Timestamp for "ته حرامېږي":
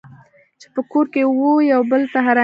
2.11-2.39